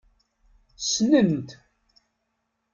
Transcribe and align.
Ssnen-t. 0.79 1.49